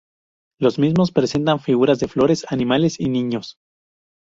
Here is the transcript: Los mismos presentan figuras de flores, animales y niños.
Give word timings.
Los 0.59 0.79
mismos 0.79 1.11
presentan 1.11 1.59
figuras 1.59 1.99
de 1.99 2.07
flores, 2.07 2.47
animales 2.49 2.99
y 2.99 3.07
niños. 3.07 3.59